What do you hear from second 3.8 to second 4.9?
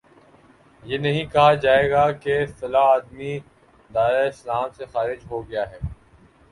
دائرۂ اسلام سے